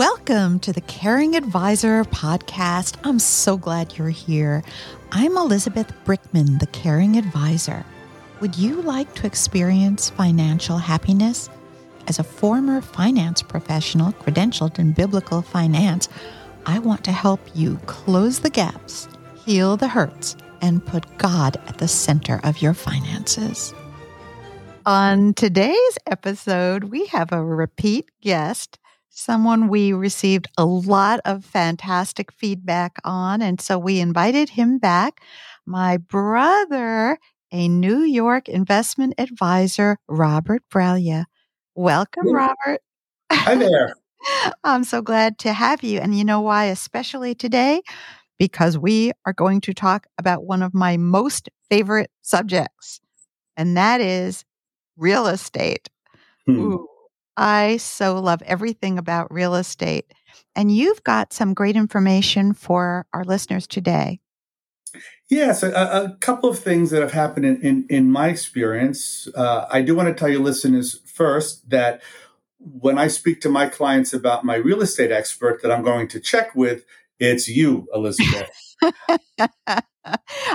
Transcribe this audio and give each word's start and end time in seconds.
Welcome 0.00 0.60
to 0.60 0.72
the 0.72 0.80
Caring 0.80 1.36
Advisor 1.36 2.04
podcast. 2.04 2.96
I'm 3.04 3.18
so 3.18 3.58
glad 3.58 3.98
you're 3.98 4.08
here. 4.08 4.64
I'm 5.12 5.36
Elizabeth 5.36 5.92
Brickman, 6.06 6.58
the 6.58 6.68
Caring 6.68 7.18
Advisor. 7.18 7.84
Would 8.40 8.56
you 8.56 8.80
like 8.80 9.14
to 9.16 9.26
experience 9.26 10.08
financial 10.08 10.78
happiness? 10.78 11.50
As 12.08 12.18
a 12.18 12.24
former 12.24 12.80
finance 12.80 13.42
professional 13.42 14.12
credentialed 14.12 14.78
in 14.78 14.92
biblical 14.92 15.42
finance, 15.42 16.08
I 16.64 16.78
want 16.78 17.04
to 17.04 17.12
help 17.12 17.42
you 17.54 17.76
close 17.84 18.38
the 18.38 18.48
gaps, 18.48 19.06
heal 19.44 19.76
the 19.76 19.88
hurts, 19.88 20.34
and 20.62 20.82
put 20.86 21.18
God 21.18 21.58
at 21.66 21.76
the 21.76 21.88
center 21.88 22.40
of 22.42 22.62
your 22.62 22.72
finances. 22.72 23.74
On 24.86 25.34
today's 25.34 25.98
episode, 26.06 26.84
we 26.84 27.04
have 27.08 27.32
a 27.32 27.44
repeat 27.44 28.08
guest, 28.22 28.78
someone 29.10 29.68
we 29.68 29.92
received 29.92 30.48
a 30.56 30.64
lot 30.64 31.20
of 31.24 31.44
fantastic 31.44 32.32
feedback 32.32 32.96
on. 33.04 33.42
And 33.42 33.60
so 33.60 33.78
we 33.78 34.00
invited 34.00 34.50
him 34.50 34.78
back. 34.78 35.20
My 35.66 35.98
brother, 35.98 37.18
a 37.52 37.68
New 37.68 38.00
York 38.00 38.48
investment 38.48 39.14
advisor, 39.18 39.98
Robert 40.08 40.62
Braglia. 40.72 41.26
Welcome, 41.74 42.32
Robert. 42.32 42.80
Hi 43.32 43.54
there. 43.56 43.94
I'm 44.64 44.84
so 44.84 45.02
glad 45.02 45.38
to 45.40 45.52
have 45.52 45.82
you. 45.82 45.98
And 45.98 46.16
you 46.16 46.24
know 46.24 46.40
why, 46.40 46.66
especially 46.66 47.34
today? 47.34 47.82
Because 48.38 48.78
we 48.78 49.12
are 49.26 49.32
going 49.32 49.60
to 49.62 49.74
talk 49.74 50.06
about 50.18 50.44
one 50.44 50.62
of 50.62 50.72
my 50.72 50.96
most 50.96 51.48
favorite 51.68 52.10
subjects, 52.22 53.00
and 53.56 53.76
that 53.76 54.00
is 54.00 54.44
real 54.96 55.26
estate. 55.26 55.88
Hmm. 56.46 56.58
Ooh, 56.58 56.88
I 57.40 57.78
so 57.78 58.20
love 58.20 58.42
everything 58.42 58.98
about 58.98 59.32
real 59.32 59.54
estate. 59.54 60.12
And 60.54 60.70
you've 60.70 61.02
got 61.04 61.32
some 61.32 61.54
great 61.54 61.74
information 61.74 62.52
for 62.52 63.06
our 63.14 63.24
listeners 63.24 63.66
today. 63.66 64.20
Yes, 65.30 65.62
a, 65.62 65.70
a 65.70 66.16
couple 66.20 66.50
of 66.50 66.58
things 66.58 66.90
that 66.90 67.00
have 67.00 67.12
happened 67.12 67.46
in, 67.46 67.62
in, 67.62 67.86
in 67.88 68.12
my 68.12 68.28
experience. 68.28 69.26
Uh, 69.34 69.66
I 69.70 69.80
do 69.80 69.94
want 69.94 70.08
to 70.08 70.14
tell 70.14 70.28
you, 70.28 70.38
listeners, 70.40 71.00
first 71.06 71.70
that 71.70 72.02
when 72.58 72.98
I 72.98 73.08
speak 73.08 73.40
to 73.40 73.48
my 73.48 73.68
clients 73.68 74.12
about 74.12 74.44
my 74.44 74.56
real 74.56 74.82
estate 74.82 75.10
expert 75.10 75.62
that 75.62 75.72
I'm 75.72 75.82
going 75.82 76.08
to 76.08 76.20
check 76.20 76.54
with, 76.54 76.84
it's 77.18 77.48
you, 77.48 77.88
Elizabeth. 77.94 78.50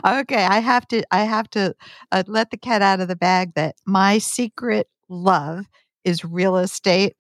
okay, 0.06 0.44
I 0.44 0.60
have 0.60 0.88
to 0.90 1.04
I 1.12 1.24
have 1.24 1.50
to 1.52 1.74
uh, 2.12 2.24
let 2.28 2.52
the 2.52 2.58
cat 2.58 2.84
out 2.84 3.00
of 3.00 3.08
the 3.08 3.16
bag 3.16 3.54
that 3.56 3.76
my 3.86 4.20
secret 4.20 4.88
love 5.10 5.66
is 6.06 6.24
real 6.24 6.58
estate. 6.58 7.16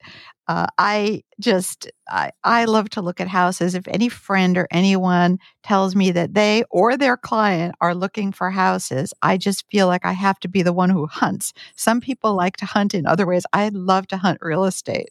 Uh, 0.47 0.67
I 0.77 1.23
just 1.39 1.89
I, 2.07 2.31
I 2.43 2.65
love 2.65 2.89
to 2.91 3.01
look 3.01 3.19
at 3.19 3.27
houses. 3.27 3.73
If 3.73 3.87
any 3.87 4.09
friend 4.09 4.57
or 4.57 4.67
anyone 4.71 5.39
tells 5.63 5.95
me 5.95 6.11
that 6.11 6.35
they 6.35 6.63
or 6.69 6.95
their 6.95 7.17
client 7.17 7.75
are 7.81 7.95
looking 7.95 8.31
for 8.31 8.51
houses, 8.51 9.11
I 9.23 9.37
just 9.37 9.65
feel 9.71 9.87
like 9.87 10.05
I 10.05 10.13
have 10.13 10.39
to 10.41 10.47
be 10.47 10.61
the 10.61 10.73
one 10.73 10.91
who 10.91 11.07
hunts. 11.07 11.51
Some 11.75 11.99
people 11.99 12.35
like 12.35 12.57
to 12.57 12.65
hunt 12.65 12.93
in 12.93 13.07
other 13.07 13.25
ways. 13.25 13.45
I 13.53 13.69
love 13.69 14.07
to 14.07 14.17
hunt 14.17 14.39
real 14.41 14.65
estate. 14.65 15.09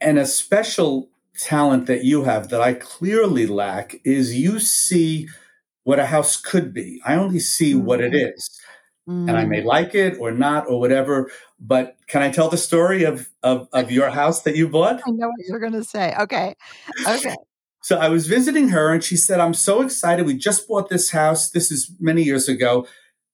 and 0.00 0.18
a 0.18 0.26
special 0.26 1.08
talent 1.38 1.86
that 1.86 2.04
you 2.04 2.24
have 2.24 2.48
that 2.48 2.60
I 2.60 2.74
clearly 2.74 3.46
lack 3.46 3.96
is 4.04 4.38
you 4.38 4.58
see 4.58 5.28
what 5.84 5.98
a 5.98 6.06
house 6.06 6.36
could 6.36 6.72
be. 6.72 7.00
I 7.04 7.16
only 7.16 7.40
see 7.40 7.74
what 7.74 8.00
it 8.00 8.14
Mhm. 9.08 9.28
And 9.28 9.36
I 9.36 9.44
may 9.44 9.62
like 9.62 9.94
it 9.94 10.18
or 10.18 10.30
not 10.30 10.68
or 10.68 10.78
whatever. 10.78 11.30
But 11.64 11.96
can 12.08 12.22
I 12.22 12.30
tell 12.30 12.48
the 12.48 12.58
story 12.58 13.04
of, 13.04 13.30
of, 13.44 13.68
of 13.72 13.92
your 13.92 14.10
house 14.10 14.42
that 14.42 14.56
you 14.56 14.68
bought? 14.68 15.00
I 15.06 15.10
know 15.10 15.28
what 15.28 15.46
you're 15.46 15.60
going 15.60 15.74
to 15.74 15.84
say. 15.84 16.12
Okay. 16.18 16.56
Okay. 17.06 17.36
So 17.84 17.98
I 17.98 18.08
was 18.08 18.26
visiting 18.26 18.70
her 18.70 18.92
and 18.92 19.02
she 19.02 19.16
said, 19.16 19.38
I'm 19.38 19.54
so 19.54 19.80
excited. 19.80 20.26
We 20.26 20.36
just 20.36 20.66
bought 20.66 20.88
this 20.88 21.10
house. 21.10 21.50
This 21.50 21.70
is 21.70 21.90
many 22.00 22.22
years 22.24 22.48
ago. 22.48 22.86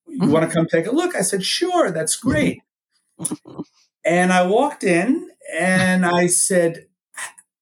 You 0.07 0.27
Mhm. 0.27 0.31
want 0.31 0.49
to 0.49 0.55
come 0.55 0.67
take 0.67 0.87
a 0.87 0.91
look? 0.91 1.17
I 1.17 1.23
said, 1.23 1.43
sure, 1.43 1.91
that's 1.91 2.17
great. 2.17 2.61
And 4.05 4.31
I 4.33 4.47
walked 4.47 4.85
in 4.85 5.31
and 5.59 6.05
I 6.05 6.27
said, 6.27 6.87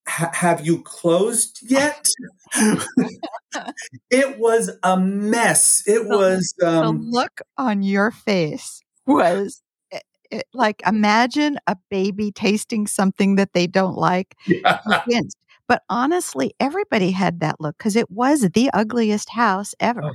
Have 0.06 0.64
you 0.64 0.82
closed 0.82 1.58
yet? 1.62 2.06
it 4.10 4.38
was 4.38 4.70
a 4.82 4.96
mess. 4.98 5.82
It 5.86 6.06
was, 6.06 6.54
the 6.58 6.68
um, 6.68 7.08
look 7.10 7.40
on 7.58 7.82
your 7.82 8.10
face 8.10 8.80
was 9.06 9.62
it, 10.30 10.38
it, 10.38 10.44
like 10.52 10.82
imagine 10.86 11.58
a 11.66 11.76
baby 11.90 12.32
tasting 12.32 12.86
something 12.86 13.36
that 13.36 13.52
they 13.52 13.66
don't 13.66 13.96
like 13.96 14.36
convinced. 15.04 15.36
But 15.68 15.82
honestly, 15.88 16.54
everybody 16.60 17.10
had 17.10 17.40
that 17.40 17.60
look 17.60 17.76
because 17.76 17.96
it 17.96 18.10
was 18.10 18.42
the 18.50 18.70
ugliest 18.72 19.30
house 19.30 19.74
ever. 19.80 20.04
Oh. 20.04 20.12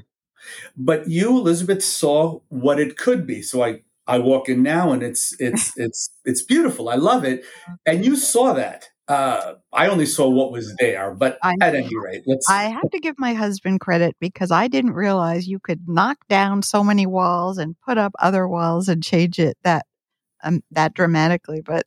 but 0.78 1.08
you, 1.10 1.38
Elizabeth, 1.38 1.84
saw 1.84 2.40
what 2.50 2.80
it 2.80 2.98
could 2.98 3.28
be. 3.28 3.42
So 3.42 3.62
I, 3.64 3.82
I 4.08 4.20
walk 4.20 4.48
in 4.50 4.64
now 4.64 4.92
and 4.92 5.04
it's, 5.04 5.36
it's, 5.40 5.78
it's, 5.78 6.10
it's 6.26 6.42
beautiful. 6.42 6.90
I 6.90 6.96
love 6.96 7.26
it. 7.26 7.44
And 7.86 8.06
you 8.06 8.16
saw 8.16 8.54
that. 8.54 8.88
Uh, 9.08 9.56
I 9.74 9.88
only 9.88 10.06
saw 10.06 10.30
what 10.30 10.54
was 10.54 10.74
there, 10.78 11.14
but 11.14 11.38
I- 11.44 11.56
at 11.60 11.76
any 11.76 11.90
rate, 11.98 12.24
let's, 12.26 12.50
I 12.50 12.66
have 12.70 12.90
to 12.92 13.00
give 13.00 13.16
my 13.18 13.34
husband 13.34 13.82
credit 13.82 14.16
because 14.22 14.52
I 14.52 14.70
didn't 14.70 14.94
realize 14.94 15.50
you 15.50 15.60
could 15.60 15.82
knock 15.86 16.20
down 16.30 16.62
so 16.62 16.82
many 16.82 17.06
walls 17.06 17.58
and 17.58 17.76
put 17.86 17.98
up 17.98 18.14
other 18.20 18.48
walls 18.48 18.88
and 18.88 19.04
change 19.04 19.38
it 19.38 19.58
that 19.64 19.86
um, 20.44 20.64
that 20.72 20.94
dramatically. 20.94 21.62
But 21.62 21.86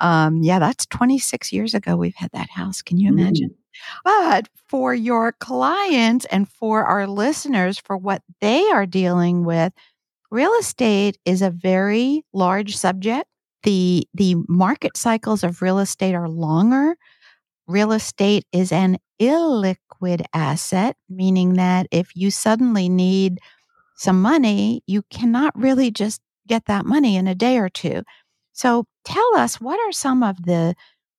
um, 0.00 0.42
yeah, 0.42 0.58
that's 0.58 0.86
26 0.86 1.52
years 1.52 1.74
ago 1.74 1.96
we've 1.96 2.14
had 2.16 2.30
that 2.32 2.50
house. 2.50 2.82
Can 2.82 2.98
you 2.98 3.10
Mm. 3.10 3.18
imagine? 3.20 3.54
But 4.04 4.48
for 4.68 4.94
your 4.94 5.32
clients 5.32 6.24
and 6.26 6.48
for 6.48 6.84
our 6.84 7.06
listeners, 7.06 7.78
for 7.78 7.96
what 7.96 8.22
they 8.40 8.68
are 8.70 8.86
dealing 8.86 9.44
with, 9.44 9.72
real 10.30 10.52
estate 10.60 11.18
is 11.24 11.42
a 11.42 11.50
very 11.50 12.24
large 12.32 12.76
subject. 12.76 13.26
The 13.64 14.06
the 14.14 14.36
market 14.48 14.96
cycles 14.96 15.44
of 15.44 15.62
real 15.62 15.78
estate 15.78 16.14
are 16.14 16.28
longer. 16.28 16.96
Real 17.66 17.92
estate 17.92 18.44
is 18.52 18.72
an 18.72 18.98
illiquid 19.20 20.24
asset, 20.34 20.96
meaning 21.08 21.54
that 21.54 21.86
if 21.90 22.10
you 22.16 22.30
suddenly 22.30 22.88
need 22.88 23.38
some 23.96 24.20
money, 24.22 24.82
you 24.86 25.02
cannot 25.10 25.52
really 25.58 25.90
just 25.90 26.20
get 26.52 26.66
that 26.66 26.84
money 26.84 27.16
in 27.16 27.26
a 27.26 27.34
day 27.34 27.56
or 27.56 27.70
two. 27.70 28.02
So 28.52 28.84
tell 29.06 29.36
us 29.36 29.58
what 29.58 29.80
are 29.80 29.92
some 29.92 30.22
of 30.22 30.44
the 30.44 30.74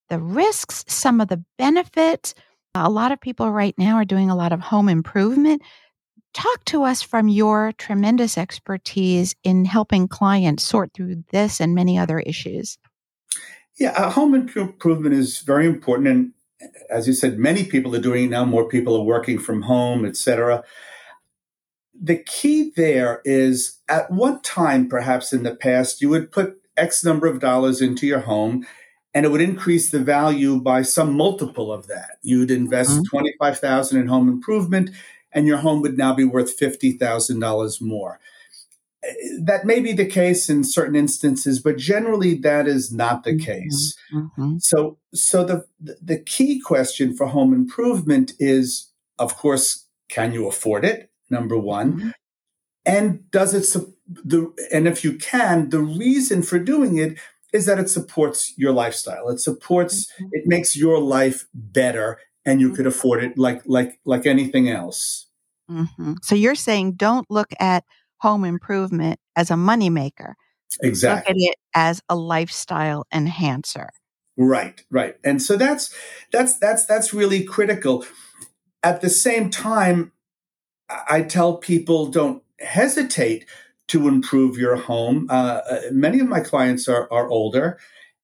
the 0.10 0.20
risks, 0.20 0.86
some 0.88 1.20
of 1.20 1.28
the 1.28 1.44
benefits. 1.58 2.36
A 2.76 2.90
lot 2.90 3.12
of 3.12 3.20
people 3.20 3.52
right 3.52 3.74
now 3.80 3.96
are 3.96 4.06
doing 4.06 4.30
a 4.30 4.36
lot 4.36 4.52
of 4.52 4.60
home 4.60 4.90
improvement. 4.90 5.64
Talk 6.36 6.66
to 6.66 6.84
us 6.84 7.02
from 7.02 7.30
your 7.30 7.72
tremendous 7.80 8.38
expertise 8.38 9.34
in 9.44 9.66
helping 9.66 10.08
clients 10.08 10.64
sort 10.64 10.92
through 10.94 11.24
this 11.32 11.60
and 11.60 11.74
many 11.74 11.98
other 11.98 12.20
issues. 12.20 12.78
Yeah, 13.80 14.12
home 14.12 14.36
improvement 14.36 15.16
is 15.16 15.40
very 15.40 15.66
important, 15.66 16.08
and 16.08 16.34
as 16.92 17.08
you 17.08 17.14
said, 17.14 17.40
many 17.40 17.64
people 17.64 17.96
are 17.96 18.02
doing 18.02 18.26
it 18.26 18.30
now. 18.30 18.46
More 18.46 18.68
people 18.68 18.96
are 18.96 19.04
working 19.04 19.40
from 19.40 19.64
home, 19.64 20.06
etc. 20.06 20.64
The 22.00 22.18
key 22.18 22.72
there 22.76 23.22
is, 23.24 23.80
at 23.88 24.12
one 24.12 24.42
time, 24.42 24.90
perhaps 24.90 25.31
in 25.31 25.44
the 25.44 25.56
past, 25.56 26.02
you 26.02 26.09
would 26.09 26.31
put 26.31 26.59
X 26.76 27.04
number 27.04 27.28
of 27.28 27.40
dollars 27.40 27.81
into 27.81 28.08
your 28.08 28.22
home, 28.22 28.66
and 29.14 29.26
it 29.26 29.30
would 29.30 29.42
increase 29.42 29.92
the 29.92 30.00
value 30.00 30.59
by 30.59 30.81
some 30.81 31.14
multiple 31.14 31.72
of 31.72 31.88
that. 31.88 32.18
You'd 32.24 32.50
invest 32.52 33.00
Mhm. 33.14 33.36
five 33.40 33.59
thousand 33.59 34.00
in 34.02 34.08
home 34.08 34.28
improvement, 34.28 34.90
and 35.31 35.48
your 35.48 35.58
home 35.58 35.81
would 35.81 35.98
now 35.98 36.14
be 36.14 36.24
worth 36.24 36.52
fifty 36.54 36.94
thousand 36.94 37.40
dollars 37.40 37.80
more 37.80 38.20
that 39.42 39.66
may 39.66 39.80
be 39.80 39.92
the 39.94 40.06
case 40.06 40.50
in 40.50 40.64
certain 40.64 40.96
instances, 40.96 41.60
but 41.60 41.78
generally 41.78 42.36
that 42.36 42.68
is 42.68 42.92
not 42.94 43.24
the 43.24 43.38
case. 43.38 43.95
Mhm. 44.13 44.62
So, 44.62 44.98
so 45.13 45.44
the 45.44 45.66
the 45.80 46.18
key 46.19 46.60
question 46.60 47.16
for 47.16 47.28
home 47.28 47.54
improvement 47.54 48.34
is, 48.40 48.88
of 49.19 49.36
course, 49.36 49.86
can 50.10 50.34
you 50.34 50.48
afford 50.48 50.86
it? 50.86 51.10
Number 51.33 51.57
one, 51.57 51.89
Mhm. 52.00 52.13
and 52.85 53.31
does 53.31 53.53
it 53.53 53.63
sup- 53.63 53.95
the 54.07 54.39
and 54.71 54.88
if 54.88 55.03
you 55.03 55.13
can, 55.18 55.69
the 55.69 55.80
reason 55.80 56.44
for 56.44 56.59
doing 56.59 56.97
it 56.97 57.18
is 57.53 57.65
that 57.65 57.80
it 57.80 57.89
supports 57.89 58.53
your 58.57 58.71
lifestyle. 58.74 59.30
It 59.30 59.39
supports. 59.39 59.95
Mhm. 60.19 60.30
It 60.31 60.44
makes 60.47 60.75
your 60.75 61.00
life 61.00 61.45
better, 61.53 62.19
and 62.45 62.59
you 62.62 62.69
could 62.75 62.88
afford 62.88 63.24
it 63.24 63.38
like 63.38 63.62
like 63.65 64.00
like 64.06 64.25
anything 64.25 64.69
else. 64.69 65.27
Mhm. 65.69 66.18
So 66.21 66.35
you're 66.35 66.56
saying 66.68 66.94
don't 66.97 67.27
look 67.30 67.51
at 67.59 67.83
home 68.18 68.44
improvement 68.45 69.19
as 69.35 69.50
a 69.51 69.56
moneymaker. 69.56 70.33
Exactly. 70.81 71.33
Look 71.33 71.44
at 71.44 71.50
it 71.51 71.57
as 71.74 72.01
a 72.09 72.15
lifestyle 72.15 73.06
enhancer. 73.13 73.89
Right, 74.38 74.81
right. 74.89 75.15
And 75.24 75.41
so 75.41 75.56
that's 75.57 75.94
that's 76.31 76.57
that's 76.59 76.85
that's 76.85 77.13
really 77.13 77.44
critical. 77.44 78.06
At 78.81 79.00
the 79.01 79.09
same 79.09 79.50
time, 79.50 80.12
I 81.10 81.22
tell 81.22 81.57
people 81.57 82.07
don't 82.07 82.44
hesitate 82.60 83.45
to 83.90 84.07
improve 84.07 84.57
your 84.57 84.75
home. 84.75 85.28
Uh, 85.30 85.62
uh, 85.69 85.81
many 85.92 86.19
of 86.19 86.28
my 86.28 86.40
clients 86.40 86.88
are 86.88 87.12
are 87.12 87.28
older, 87.30 87.80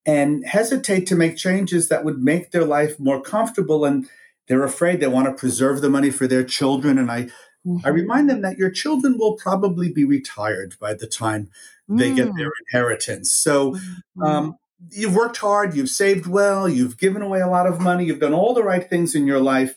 and 0.06 0.44
hesitate 0.46 1.06
to 1.06 1.14
make 1.14 1.36
changes 1.36 1.88
that 1.88 2.04
would 2.04 2.18
make 2.18 2.50
their 2.50 2.64
life 2.64 2.98
more 2.98 3.20
comfortable 3.20 3.84
and 3.84 4.08
they're 4.48 4.64
afraid 4.64 4.98
they 4.98 5.06
want 5.06 5.26
to 5.26 5.32
preserve 5.32 5.80
the 5.80 5.90
money 5.90 6.10
for 6.10 6.26
their 6.26 6.44
children 6.44 6.98
and 6.98 7.10
i 7.10 7.22
mm-hmm. 7.22 7.76
i 7.84 7.88
remind 7.88 8.28
them 8.28 8.42
that 8.42 8.58
your 8.58 8.70
children 8.70 9.16
will 9.18 9.36
probably 9.36 9.92
be 9.92 10.04
retired 10.04 10.74
by 10.80 10.94
the 10.94 11.06
time 11.06 11.50
they 11.88 12.14
get 12.14 12.28
mm. 12.28 12.36
their 12.36 12.50
inheritance 12.66 13.32
so 13.32 13.72
mm-hmm. 13.72 14.22
um, 14.22 14.56
you've 14.90 15.14
worked 15.14 15.38
hard 15.38 15.74
you've 15.74 15.90
saved 15.90 16.26
well 16.26 16.68
you've 16.68 16.96
given 16.96 17.20
away 17.20 17.40
a 17.40 17.48
lot 17.48 17.66
of 17.66 17.80
money 17.80 18.04
you've 18.04 18.20
done 18.20 18.34
all 18.34 18.54
the 18.54 18.62
right 18.62 18.88
things 18.88 19.14
in 19.14 19.26
your 19.26 19.40
life 19.40 19.74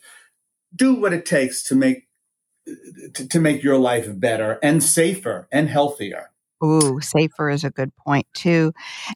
do 0.75 0.93
what 0.93 1.13
it 1.13 1.25
takes 1.25 1.63
to 1.63 1.75
make 1.75 2.07
to, 3.13 3.27
to 3.27 3.39
make 3.39 3.63
your 3.63 3.77
life 3.77 4.07
better 4.19 4.59
and 4.63 4.83
safer 4.83 5.47
and 5.51 5.69
healthier 5.69 6.29
Ooh, 6.63 7.01
safer 7.01 7.49
is 7.49 7.63
a 7.63 7.69
good 7.69 7.95
point 7.97 8.25
too. 8.33 8.73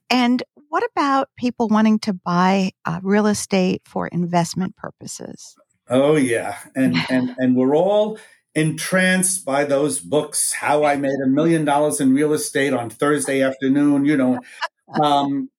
And 0.09 0.43
what 0.69 0.83
about 0.91 1.29
people 1.37 1.69
wanting 1.69 1.99
to 1.99 2.13
buy 2.13 2.71
uh, 2.85 2.99
real 3.01 3.25
estate 3.25 3.81
for 3.85 4.07
investment 4.07 4.75
purposes? 4.75 5.55
Oh 5.89 6.17
yeah, 6.17 6.57
and 6.75 6.95
and 7.09 7.35
and 7.37 7.55
we're 7.55 7.75
all 7.75 8.19
entranced 8.53 9.45
by 9.45 9.63
those 9.63 9.99
books. 9.99 10.51
How 10.51 10.83
I 10.83 10.97
made 10.97 11.19
a 11.23 11.27
million 11.27 11.63
dollars 11.63 12.01
in 12.01 12.13
real 12.13 12.33
estate 12.33 12.73
on 12.73 12.89
Thursday 12.89 13.41
afternoon. 13.41 14.03
You 14.03 14.17
know, 14.17 14.39
um, 15.01 15.49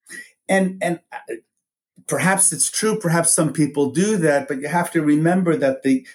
and 0.47 0.77
and 0.83 0.99
uh, 1.11 1.17
perhaps 2.05 2.53
it's 2.53 2.69
true. 2.69 2.99
Perhaps 2.99 3.33
some 3.33 3.51
people 3.51 3.89
do 3.89 4.17
that, 4.17 4.47
but 4.47 4.61
you 4.61 4.67
have 4.67 4.91
to 4.91 5.01
remember 5.01 5.55
that 5.55 5.81
the 5.81 6.05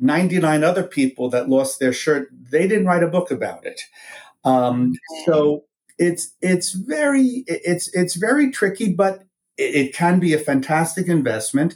99 0.00 0.64
other 0.64 0.82
people 0.82 1.30
that 1.30 1.48
lost 1.48 1.80
their 1.80 1.92
shirt, 1.92 2.28
they 2.32 2.66
didn't 2.68 2.86
write 2.86 3.02
a 3.02 3.08
book 3.08 3.30
about 3.30 3.66
it. 3.66 3.82
Um, 4.44 4.94
so 5.26 5.64
it's 5.98 6.34
it's 6.40 6.72
very 6.72 7.44
it's 7.46 7.94
it's 7.94 8.14
very 8.14 8.50
tricky, 8.50 8.92
but 8.92 9.24
it, 9.56 9.74
it 9.74 9.94
can 9.94 10.20
be 10.20 10.32
a 10.32 10.38
fantastic 10.38 11.08
investment. 11.08 11.74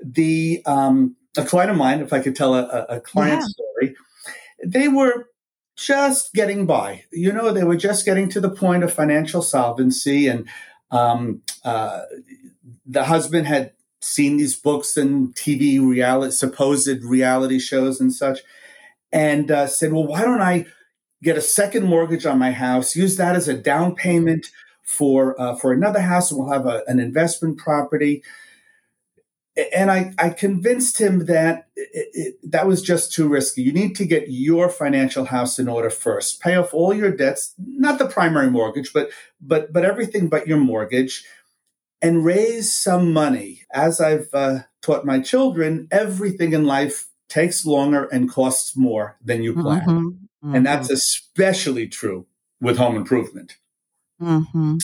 The 0.00 0.62
um, 0.66 1.16
a 1.36 1.44
client 1.44 1.70
of 1.70 1.76
mine, 1.76 2.00
if 2.00 2.12
I 2.12 2.20
could 2.20 2.36
tell 2.36 2.54
a, 2.54 2.86
a 2.88 3.00
client 3.00 3.42
yeah. 3.42 3.46
story, 3.46 3.96
they 4.64 4.88
were 4.88 5.26
just 5.76 6.32
getting 6.34 6.66
by. 6.66 7.04
You 7.10 7.32
know, 7.32 7.52
they 7.52 7.64
were 7.64 7.76
just 7.76 8.04
getting 8.04 8.28
to 8.30 8.40
the 8.40 8.50
point 8.50 8.84
of 8.84 8.92
financial 8.92 9.42
solvency, 9.42 10.28
and 10.28 10.48
um, 10.90 11.42
uh, 11.64 12.02
the 12.86 13.04
husband 13.04 13.46
had 13.46 13.72
seen 14.04 14.36
these 14.36 14.56
books 14.56 14.96
and 14.96 15.34
TV 15.34 15.80
reality, 15.80 16.32
supposed 16.32 17.02
reality 17.02 17.58
shows 17.58 18.00
and 18.00 18.12
such, 18.12 18.40
and 19.12 19.50
uh, 19.50 19.66
said, 19.66 19.92
"Well, 19.92 20.06
why 20.06 20.22
don't 20.22 20.42
I?" 20.42 20.66
get 21.24 21.38
a 21.38 21.42
second 21.42 21.86
mortgage 21.86 22.26
on 22.26 22.38
my 22.38 22.52
house, 22.52 22.94
use 22.94 23.16
that 23.16 23.34
as 23.34 23.48
a 23.48 23.56
down 23.56 23.94
payment 23.94 24.50
for 24.82 25.40
uh, 25.40 25.56
for 25.56 25.72
another 25.72 26.00
house, 26.00 26.30
and 26.30 26.38
we'll 26.38 26.52
have 26.52 26.66
a, 26.66 26.82
an 26.86 27.00
investment 27.00 27.58
property. 27.58 28.22
And 29.74 29.88
I, 29.88 30.12
I 30.18 30.30
convinced 30.30 31.00
him 31.00 31.26
that 31.26 31.68
it, 31.76 32.08
it, 32.12 32.34
that 32.50 32.66
was 32.66 32.82
just 32.82 33.12
too 33.12 33.28
risky. 33.28 33.62
You 33.62 33.72
need 33.72 33.94
to 33.96 34.04
get 34.04 34.28
your 34.28 34.68
financial 34.68 35.26
house 35.26 35.60
in 35.60 35.68
order 35.68 35.90
first. 35.90 36.40
Pay 36.40 36.56
off 36.56 36.74
all 36.74 36.92
your 36.92 37.12
debts, 37.12 37.54
not 37.56 38.00
the 38.00 38.08
primary 38.08 38.50
mortgage, 38.50 38.92
but 38.92 39.10
but 39.40 39.72
but 39.72 39.84
everything 39.84 40.28
but 40.28 40.46
your 40.46 40.58
mortgage, 40.58 41.24
and 42.04 42.24
raise 42.24 42.72
some 42.72 43.12
money. 43.12 43.62
As 43.72 44.00
I've 44.00 44.28
uh, 44.32 44.58
taught 44.82 45.06
my 45.06 45.20
children, 45.20 45.88
everything 45.90 46.52
in 46.52 46.64
life 46.64 47.08
takes 47.28 47.64
longer 47.64 48.04
and 48.04 48.30
costs 48.30 48.76
more 48.76 49.16
than 49.24 49.42
you 49.42 49.54
plan. 49.54 49.80
Mm-hmm. 49.80 50.08
Mm-hmm. 50.08 50.54
And 50.54 50.66
that's 50.66 50.90
especially 50.90 51.88
true 51.88 52.26
with 52.60 52.76
home 52.76 52.96
improvement. 52.96 53.56
Mm-hmm. 54.20 54.76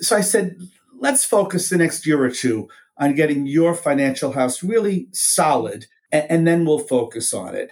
So 0.00 0.16
I 0.16 0.20
said, 0.20 0.56
let's 0.98 1.24
focus 1.24 1.68
the 1.68 1.78
next 1.78 2.06
year 2.06 2.22
or 2.22 2.30
two 2.30 2.68
on 2.98 3.14
getting 3.14 3.46
your 3.46 3.74
financial 3.74 4.32
house 4.32 4.62
really 4.62 5.06
solid, 5.12 5.86
and, 6.10 6.26
and 6.28 6.46
then 6.46 6.64
we'll 6.64 6.80
focus 6.80 7.32
on 7.32 7.54
it. 7.54 7.70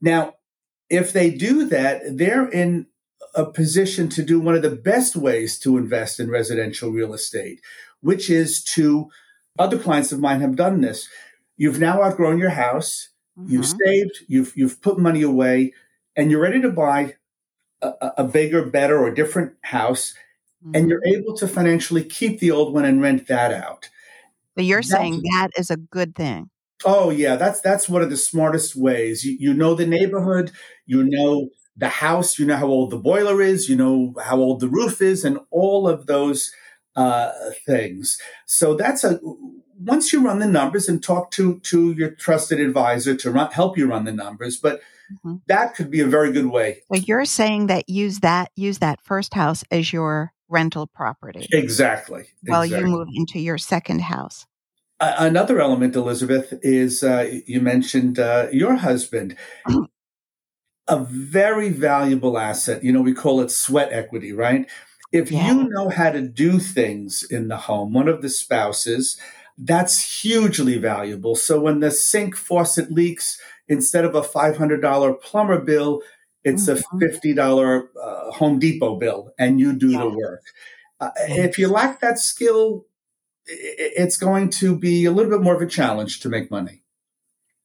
Now, 0.00 0.34
if 0.90 1.12
they 1.14 1.30
do 1.30 1.64
that, 1.68 2.02
they're 2.18 2.48
in 2.48 2.86
a 3.34 3.46
position 3.46 4.10
to 4.10 4.22
do 4.22 4.38
one 4.38 4.54
of 4.54 4.60
the 4.60 4.76
best 4.76 5.16
ways 5.16 5.58
to 5.60 5.78
invest 5.78 6.20
in 6.20 6.30
residential 6.30 6.90
real 6.90 7.14
estate, 7.14 7.60
which 8.02 8.28
is 8.28 8.62
to 8.62 9.08
other 9.58 9.78
clients 9.78 10.12
of 10.12 10.20
mine 10.20 10.40
have 10.40 10.56
done 10.56 10.80
this. 10.80 11.08
You've 11.56 11.80
now 11.80 12.02
outgrown 12.02 12.38
your 12.38 12.50
house, 12.50 13.08
mm-hmm. 13.38 13.52
you've 13.52 13.66
saved, 13.66 14.18
you've 14.28 14.52
you've 14.56 14.82
put 14.82 14.98
money 14.98 15.22
away, 15.22 15.72
and 16.16 16.30
you're 16.30 16.40
ready 16.40 16.60
to 16.60 16.70
buy 16.70 17.16
a, 17.80 17.92
a 18.18 18.24
bigger, 18.24 18.64
better, 18.64 18.98
or 18.98 19.10
different 19.10 19.54
house, 19.62 20.14
mm-hmm. 20.64 20.76
and 20.76 20.88
you're 20.88 21.04
able 21.06 21.36
to 21.36 21.48
financially 21.48 22.04
keep 22.04 22.40
the 22.40 22.50
old 22.50 22.74
one 22.74 22.84
and 22.84 23.00
rent 23.00 23.28
that 23.28 23.52
out. 23.52 23.88
But 24.54 24.64
you're 24.64 24.80
that's, 24.80 24.90
saying 24.90 25.22
that 25.32 25.48
is 25.56 25.70
a 25.70 25.76
good 25.76 26.14
thing. 26.14 26.50
Oh 26.84 27.10
yeah, 27.10 27.36
that's 27.36 27.60
that's 27.60 27.88
one 27.88 28.02
of 28.02 28.10
the 28.10 28.16
smartest 28.16 28.74
ways. 28.74 29.24
You, 29.24 29.36
you 29.38 29.54
know 29.54 29.74
the 29.74 29.86
neighborhood, 29.86 30.50
you 30.86 31.04
know 31.04 31.48
the 31.76 31.88
house, 31.88 32.38
you 32.38 32.46
know 32.46 32.56
how 32.56 32.66
old 32.66 32.90
the 32.90 32.98
boiler 32.98 33.40
is, 33.40 33.68
you 33.68 33.76
know 33.76 34.14
how 34.22 34.38
old 34.38 34.60
the 34.60 34.68
roof 34.68 35.00
is, 35.00 35.24
and 35.24 35.38
all 35.50 35.88
of 35.88 36.06
those 36.06 36.52
uh, 36.96 37.32
things. 37.66 38.18
So 38.46 38.74
that's 38.74 39.04
a 39.04 39.18
once 39.78 40.12
you 40.12 40.24
run 40.24 40.38
the 40.38 40.46
numbers 40.46 40.88
and 40.88 41.02
talk 41.02 41.30
to 41.32 41.58
to 41.60 41.92
your 41.92 42.10
trusted 42.10 42.60
advisor 42.60 43.14
to 43.16 43.30
run, 43.30 43.50
help 43.50 43.76
you 43.76 43.88
run 43.88 44.04
the 44.04 44.12
numbers, 44.12 44.56
but 44.56 44.80
mm-hmm. 45.12 45.36
that 45.46 45.74
could 45.74 45.90
be 45.90 46.00
a 46.00 46.06
very 46.06 46.32
good 46.32 46.46
way. 46.46 46.82
So 46.92 47.00
you're 47.00 47.24
saying 47.24 47.66
that 47.68 47.88
use 47.88 48.20
that 48.20 48.50
use 48.56 48.78
that 48.78 49.00
first 49.02 49.34
house 49.34 49.64
as 49.70 49.92
your 49.92 50.32
rental 50.48 50.86
property. 50.86 51.48
Exactly. 51.52 52.24
While 52.42 52.62
exactly. 52.62 52.90
you 52.90 52.96
move 52.96 53.08
into 53.14 53.40
your 53.40 53.58
second 53.58 54.02
house. 54.02 54.46
Uh, 55.00 55.14
another 55.18 55.60
element, 55.60 55.96
Elizabeth, 55.96 56.54
is 56.62 57.02
uh, 57.02 57.40
you 57.46 57.60
mentioned 57.60 58.18
uh, 58.18 58.46
your 58.52 58.76
husband. 58.76 59.36
a 60.88 60.98
very 60.98 61.70
valuable 61.70 62.38
asset. 62.38 62.84
You 62.84 62.92
know, 62.92 63.00
we 63.00 63.14
call 63.14 63.40
it 63.40 63.50
sweat 63.50 63.92
equity, 63.92 64.32
right? 64.32 64.68
If 65.12 65.30
yeah. 65.30 65.48
you 65.48 65.68
know 65.68 65.88
how 65.90 66.10
to 66.10 66.22
do 66.22 66.58
things 66.58 67.22
in 67.22 67.48
the 67.48 67.56
home, 67.56 67.92
one 67.92 68.08
of 68.08 68.22
the 68.22 68.30
spouses, 68.30 69.18
that's 69.58 70.22
hugely 70.22 70.78
valuable. 70.78 71.34
So 71.34 71.60
when 71.60 71.80
the 71.80 71.90
sink 71.90 72.34
faucet 72.36 72.90
leaks, 72.90 73.38
instead 73.68 74.04
of 74.04 74.14
a 74.14 74.22
$500 74.22 75.20
plumber 75.20 75.60
bill, 75.60 76.02
it's 76.44 76.68
mm-hmm. 76.68 77.02
a 77.02 77.08
$50 77.08 77.82
uh, 78.02 78.30
Home 78.32 78.58
Depot 78.58 78.96
bill, 78.96 79.32
and 79.38 79.60
you 79.60 79.72
do 79.72 79.90
yeah. 79.90 79.98
the 79.98 80.08
work. 80.08 80.42
Uh, 81.00 81.10
if 81.28 81.58
you 81.58 81.68
lack 81.68 82.00
that 82.00 82.18
skill, 82.18 82.86
it's 83.46 84.16
going 84.16 84.50
to 84.50 84.76
be 84.76 85.04
a 85.04 85.12
little 85.12 85.30
bit 85.30 85.42
more 85.42 85.54
of 85.54 85.62
a 85.62 85.66
challenge 85.66 86.20
to 86.20 86.28
make 86.28 86.50
money. 86.50 86.82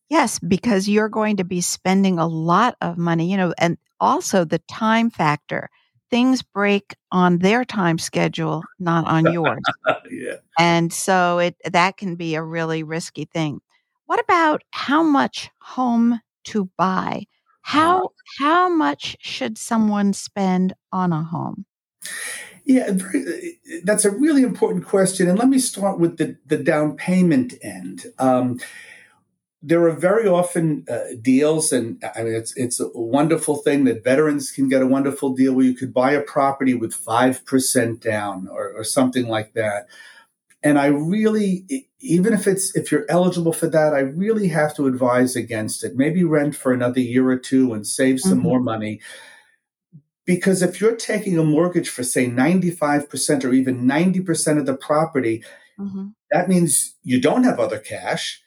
Yes, 0.09 0.39
because 0.39 0.87
you're 0.87 1.09
going 1.09 1.37
to 1.37 1.43
be 1.43 1.61
spending 1.61 2.17
a 2.17 2.27
lot 2.27 2.75
of 2.81 2.97
money, 2.97 3.29
you 3.29 3.37
know, 3.37 3.53
and 3.57 3.77
also 3.99 4.45
the 4.45 4.59
time 4.69 5.09
factor 5.09 5.69
things 6.09 6.41
break 6.41 6.95
on 7.11 7.39
their 7.39 7.65
time 7.65 7.97
schedule, 7.97 8.63
not 8.79 9.05
on 9.07 9.31
yours. 9.31 9.61
yeah. 10.11 10.35
And 10.59 10.91
so 10.91 11.39
it 11.39 11.55
that 11.65 11.97
can 11.97 12.15
be 12.15 12.35
a 12.35 12.43
really 12.43 12.83
risky 12.83 13.25
thing. 13.25 13.61
What 14.05 14.19
about 14.19 14.63
how 14.71 15.03
much 15.03 15.49
home 15.61 16.21
to 16.45 16.69
buy? 16.77 17.25
How 17.61 18.11
how 18.39 18.69
much 18.69 19.17
should 19.19 19.57
someone 19.57 20.13
spend 20.13 20.73
on 20.91 21.11
a 21.11 21.23
home? 21.23 21.65
Yeah, 22.67 22.91
that's 23.85 24.03
a 24.03 24.11
really 24.11 24.43
important 24.43 24.85
question. 24.85 25.29
And 25.29 25.39
let 25.39 25.47
me 25.47 25.57
start 25.57 25.99
with 25.99 26.17
the, 26.17 26.37
the 26.45 26.57
down 26.57 26.97
payment 26.97 27.53
end. 27.61 28.07
Um, 28.19 28.59
there 29.67 29.85
are 29.85 29.91
very 29.91 30.29
often 30.29 30.85
uh, 30.89 30.99
deals, 31.21 31.73
and 31.73 32.01
I 32.15 32.23
mean, 32.23 32.33
it's 32.33 32.55
it's 32.55 32.79
a 32.79 32.87
wonderful 32.93 33.57
thing 33.57 33.83
that 33.83 34.01
veterans 34.01 34.49
can 34.49 34.69
get 34.69 34.81
a 34.81 34.87
wonderful 34.87 35.35
deal 35.35 35.53
where 35.53 35.65
you 35.65 35.73
could 35.73 35.93
buy 35.93 36.13
a 36.13 36.21
property 36.21 36.73
with 36.73 36.93
five 36.93 37.45
percent 37.45 37.99
down 37.99 38.47
or, 38.49 38.71
or 38.71 38.85
something 38.85 39.27
like 39.27 39.53
that. 39.53 39.87
And 40.63 40.79
I 40.79 40.85
really, 40.85 41.85
even 41.99 42.33
if 42.33 42.47
it's 42.47 42.77
if 42.77 42.93
you're 42.93 43.05
eligible 43.09 43.51
for 43.51 43.67
that, 43.67 43.93
I 43.93 43.99
really 43.99 44.47
have 44.47 44.73
to 44.77 44.87
advise 44.87 45.35
against 45.35 45.83
it. 45.83 45.97
Maybe 45.97 46.23
rent 46.23 46.55
for 46.55 46.71
another 46.71 47.01
year 47.01 47.29
or 47.29 47.37
two 47.37 47.73
and 47.73 47.85
save 47.85 48.21
some 48.21 48.39
mm-hmm. 48.39 48.41
more 48.47 48.59
money. 48.61 49.01
Because 50.25 50.61
if 50.61 50.79
you're 50.79 50.95
taking 50.95 51.37
a 51.37 51.43
mortgage 51.43 51.89
for 51.89 52.03
say 52.03 52.27
95% 52.27 53.45
or 53.45 53.53
even 53.53 53.85
90% 53.85 54.59
of 54.59 54.65
the 54.65 54.75
property, 54.75 55.43
mm-hmm. 55.79 56.07
that 56.31 56.49
means 56.49 56.95
you 57.03 57.21
don't 57.21 57.43
have 57.43 57.59
other 57.59 57.79
cash 57.79 58.41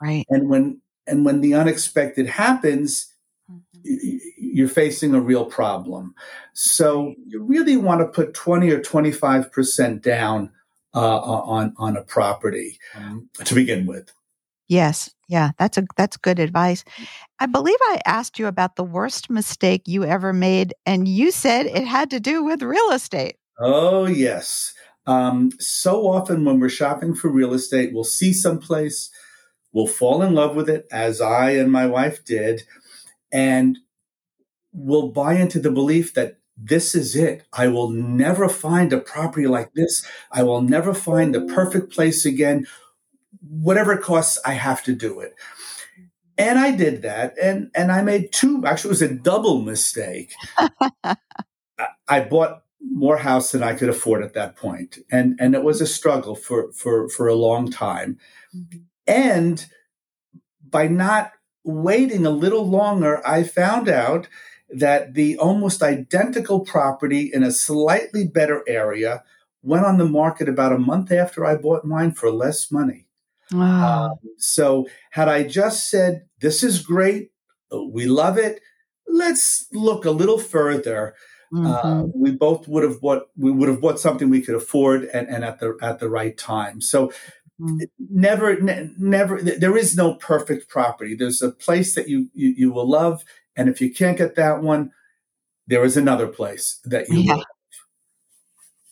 Right. 0.00 0.26
And 0.28 0.48
when 0.48 0.80
and 1.06 1.24
when 1.24 1.40
the 1.40 1.54
unexpected 1.54 2.26
happens, 2.26 3.12
mm-hmm. 3.50 4.16
you're 4.36 4.68
facing 4.68 5.14
a 5.14 5.20
real 5.20 5.44
problem. 5.44 6.14
So 6.52 7.14
you 7.26 7.42
really 7.42 7.76
want 7.76 8.00
to 8.00 8.06
put 8.06 8.34
20 8.34 8.70
or 8.70 8.80
25% 8.80 10.02
down 10.02 10.50
uh, 10.94 11.18
on 11.20 11.74
on 11.76 11.96
a 11.96 12.02
property 12.02 12.78
um, 12.94 13.28
to 13.44 13.54
begin 13.54 13.86
with. 13.86 14.12
Yes, 14.68 15.10
yeah, 15.28 15.52
that's 15.58 15.78
a 15.78 15.84
that's 15.96 16.16
good 16.16 16.38
advice. 16.38 16.84
I 17.38 17.46
believe 17.46 17.78
I 17.80 18.00
asked 18.04 18.38
you 18.38 18.46
about 18.46 18.76
the 18.76 18.84
worst 18.84 19.30
mistake 19.30 19.82
you 19.86 20.04
ever 20.04 20.32
made, 20.32 20.74
and 20.84 21.08
you 21.08 21.30
said 21.30 21.66
it 21.66 21.86
had 21.86 22.10
to 22.10 22.20
do 22.20 22.44
with 22.44 22.62
real 22.62 22.90
estate. 22.90 23.36
Oh 23.58 24.06
yes, 24.06 24.74
Um, 25.06 25.50
so 25.58 26.06
often 26.06 26.44
when 26.44 26.60
we're 26.60 26.68
shopping 26.68 27.14
for 27.14 27.28
real 27.28 27.54
estate, 27.54 27.94
we'll 27.94 28.04
see 28.04 28.32
someplace, 28.34 29.10
we'll 29.72 29.86
fall 29.86 30.22
in 30.22 30.34
love 30.34 30.56
with 30.56 30.68
it, 30.68 30.86
as 30.90 31.20
I 31.20 31.50
and 31.50 31.70
my 31.70 31.86
wife 31.86 32.24
did, 32.24 32.64
and 33.32 33.78
we'll 34.72 35.08
buy 35.08 35.34
into 35.34 35.60
the 35.60 35.70
belief 35.70 36.14
that 36.14 36.38
this 36.56 36.94
is 36.94 37.14
it. 37.14 37.44
I 37.52 37.68
will 37.68 37.90
never 37.90 38.48
find 38.48 38.92
a 38.92 38.98
property 38.98 39.46
like 39.46 39.72
this. 39.74 40.04
I 40.32 40.42
will 40.42 40.60
never 40.60 40.92
find 40.92 41.34
the 41.34 41.42
perfect 41.42 41.92
place 41.92 42.26
again. 42.26 42.66
Whatever 43.48 43.92
it 43.92 44.02
costs, 44.02 44.40
I 44.44 44.54
have 44.54 44.82
to 44.84 44.94
do 44.94 45.20
it. 45.20 45.34
And 46.36 46.58
I 46.58 46.70
did 46.70 47.02
that, 47.02 47.34
and 47.42 47.70
and 47.74 47.90
I 47.90 48.02
made 48.02 48.32
two. 48.32 48.64
Actually, 48.64 48.90
it 48.90 48.90
was 48.90 49.02
a 49.02 49.14
double 49.14 49.60
mistake. 49.60 50.32
I 52.08 52.20
bought 52.20 52.62
more 52.80 53.16
house 53.16 53.50
than 53.50 53.64
I 53.64 53.74
could 53.74 53.88
afford 53.88 54.22
at 54.22 54.34
that 54.34 54.54
point, 54.56 54.98
and 55.10 55.36
and 55.40 55.56
it 55.56 55.64
was 55.64 55.80
a 55.80 55.86
struggle 55.86 56.36
for 56.36 56.72
for 56.72 57.08
for 57.08 57.26
a 57.26 57.34
long 57.34 57.70
time. 57.70 58.18
Mm-hmm. 58.56 58.78
And 59.08 59.64
by 60.62 60.86
not 60.86 61.32
waiting 61.64 62.26
a 62.26 62.30
little 62.30 62.68
longer, 62.68 63.26
I 63.26 63.42
found 63.42 63.88
out 63.88 64.28
that 64.70 65.14
the 65.14 65.36
almost 65.38 65.82
identical 65.82 66.60
property 66.60 67.30
in 67.32 67.42
a 67.42 67.50
slightly 67.50 68.26
better 68.26 68.62
area 68.68 69.24
went 69.62 69.86
on 69.86 69.98
the 69.98 70.04
market 70.04 70.48
about 70.48 70.72
a 70.72 70.78
month 70.78 71.10
after 71.10 71.44
I 71.44 71.56
bought 71.56 71.84
mine 71.84 72.12
for 72.12 72.30
less 72.30 72.70
money. 72.70 73.06
Wow. 73.50 74.10
Um, 74.10 74.18
so, 74.36 74.86
had 75.10 75.28
I 75.28 75.42
just 75.42 75.88
said, 75.88 76.26
This 76.40 76.62
is 76.62 76.80
great, 76.82 77.32
we 77.72 78.06
love 78.06 78.36
it, 78.36 78.60
let's 79.06 79.66
look 79.72 80.04
a 80.04 80.10
little 80.10 80.38
further. 80.38 81.14
Uh, 81.54 81.58
mm-hmm. 81.58 81.88
Uh, 81.88 82.02
we 82.14 82.30
both 82.30 82.68
would 82.68 82.82
have 82.82 83.00
bought 83.00 83.22
we 83.34 83.50
would 83.50 83.70
have 83.70 83.80
bought 83.80 83.98
something 83.98 84.28
we 84.28 84.42
could 84.42 84.54
afford 84.54 85.04
and, 85.04 85.26
and 85.28 85.44
at 85.44 85.60
the 85.60 85.78
at 85.80 85.98
the 85.98 86.10
right 86.10 86.36
time. 86.36 86.82
So 86.82 87.10
mm-hmm. 87.60 87.78
never 87.98 88.60
ne- 88.60 88.90
never 88.98 89.40
there 89.40 89.76
is 89.76 89.96
no 89.96 90.14
perfect 90.14 90.68
property. 90.68 91.14
There's 91.14 91.42
a 91.42 91.50
place 91.50 91.94
that 91.94 92.08
you, 92.08 92.28
you, 92.34 92.54
you 92.56 92.72
will 92.72 92.88
love, 92.88 93.24
and 93.56 93.68
if 93.68 93.80
you 93.80 93.92
can't 93.92 94.18
get 94.18 94.36
that 94.36 94.62
one, 94.62 94.92
there 95.66 95.84
is 95.84 95.96
another 95.96 96.26
place 96.26 96.80
that 96.84 97.08
you 97.08 97.20
yeah. 97.20 97.34
will. 97.34 97.44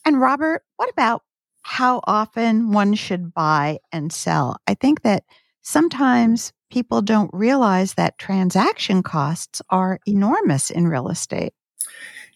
And 0.05 0.21
Robert, 0.21 0.63
what 0.77 0.89
about 0.89 1.23
how 1.63 2.01
often 2.05 2.71
one 2.71 2.93
should 2.93 3.33
buy 3.33 3.79
and 3.91 4.13
sell? 4.13 4.57
I 4.67 4.73
think 4.73 5.01
that 5.01 5.25
sometimes 5.63 6.53
people 6.69 7.01
don't 7.01 7.29
realize 7.33 7.95
that 7.95 8.17
transaction 8.17 9.03
costs 9.03 9.61
are 9.69 9.99
enormous 10.05 10.69
in 10.69 10.87
real 10.87 11.09
estate. 11.09 11.53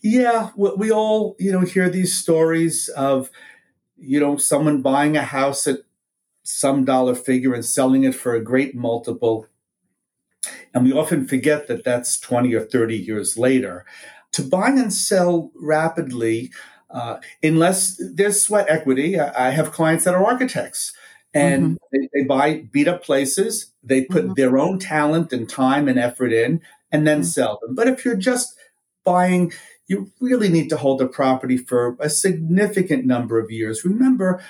Yeah, 0.01 0.49
we 0.57 0.91
all, 0.91 1.35
you 1.39 1.51
know, 1.51 1.61
hear 1.61 1.89
these 1.89 2.13
stories 2.13 2.89
of, 2.89 3.29
you 3.97 4.19
know, 4.19 4.35
someone 4.35 4.81
buying 4.81 5.15
a 5.15 5.23
house 5.23 5.67
at 5.67 5.77
some 6.43 6.85
dollar 6.85 7.15
figure 7.15 7.53
and 7.53 7.65
selling 7.65 8.03
it 8.03 8.15
for 8.15 8.33
a 8.35 8.43
great 8.43 8.75
multiple. 8.75 9.47
And 10.73 10.83
we 10.83 10.93
often 10.93 11.27
forget 11.27 11.67
that 11.67 11.83
that's 11.83 12.19
20 12.19 12.53
or 12.53 12.61
30 12.61 12.97
years 12.97 13.37
later. 13.37 13.85
To 14.33 14.43
buy 14.43 14.69
and 14.69 14.93
sell 14.93 15.51
rapidly, 15.55 16.51
uh, 16.89 17.17
unless 17.43 18.01
there's 18.13 18.41
sweat 18.41 18.67
equity, 18.69 19.19
I 19.19 19.51
have 19.51 19.71
clients 19.71 20.05
that 20.05 20.13
are 20.13 20.25
architects 20.25 20.93
and 21.33 21.63
mm-hmm. 21.63 21.75
they, 21.91 22.09
they, 22.13 22.27
buy 22.27 22.65
beat 22.71 22.87
up 22.87 23.03
places, 23.03 23.71
they 23.83 24.03
put 24.03 24.23
mm-hmm. 24.23 24.33
their 24.35 24.57
own 24.57 24.79
talent 24.79 25.31
and 25.31 25.49
time 25.49 25.87
and 25.87 25.97
effort 25.97 26.33
in, 26.33 26.61
and 26.91 27.07
then 27.07 27.19
mm-hmm. 27.19 27.25
sell 27.25 27.59
them. 27.61 27.75
But 27.75 27.87
if 27.87 28.03
you're 28.03 28.17
just 28.17 28.57
buying, 29.03 29.53
you 29.87 30.11
really 30.19 30.49
need 30.49 30.69
to 30.69 30.77
hold 30.77 30.99
the 30.99 31.07
property 31.07 31.57
for 31.57 31.95
a 31.99 32.09
significant 32.09 33.05
number 33.05 33.39
of 33.39 33.49
years. 33.49 33.85
Remember, 33.85 34.43